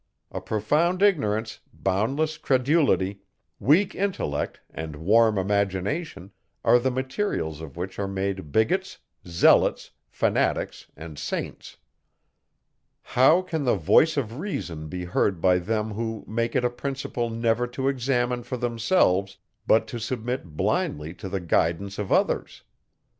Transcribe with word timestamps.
A 0.31 0.41
profound 0.41 1.03
ignorance, 1.03 1.59
boundless 1.71 2.39
credulity, 2.39 3.21
weak 3.59 3.93
intellect, 3.93 4.59
and 4.71 4.95
warm 4.95 5.37
imagination, 5.37 6.31
are 6.65 6.79
the 6.79 6.89
materials, 6.89 7.61
of 7.61 7.77
which 7.77 7.99
are 7.99 8.07
made 8.07 8.51
bigots, 8.51 8.97
zealots, 9.27 9.91
fanatics, 10.09 10.87
and 10.97 11.19
saints. 11.19 11.77
How 13.03 13.43
can 13.43 13.63
the 13.63 13.75
voice 13.75 14.17
of 14.17 14.39
reason 14.39 14.87
be 14.87 15.05
heard 15.05 15.39
by 15.39 15.59
them 15.59 15.91
who 15.91 16.25
make 16.27 16.55
it 16.55 16.65
a 16.65 16.71
principle 16.71 17.29
never 17.29 17.67
to 17.67 17.87
examine 17.87 18.41
for 18.41 18.57
themselves, 18.57 19.37
but 19.67 19.85
to 19.89 19.99
submit 19.99 20.57
blindly 20.57 21.13
to 21.13 21.29
the 21.29 21.39
guidance 21.39 21.99
of 21.99 22.11
others? 22.11 22.63